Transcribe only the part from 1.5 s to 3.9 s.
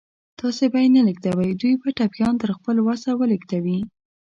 دوی به ټپيان تر خپل وسه ولېږدوي.